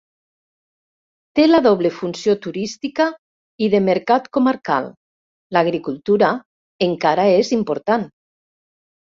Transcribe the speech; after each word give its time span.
Té 1.39 1.43
la 1.49 1.59
doble 1.65 1.91
funció 1.97 2.33
turística 2.45 3.07
i 3.65 3.69
de 3.75 3.83
mercat 3.91 4.27
comarcal; 4.39 4.89
l'agricultura 5.59 6.33
encara 6.91 7.29
és 7.45 7.55
important. 7.61 8.11